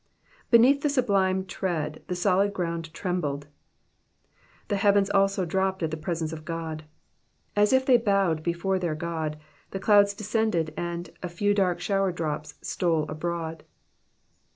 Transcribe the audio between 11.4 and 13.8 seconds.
dark shower drops stole abroad."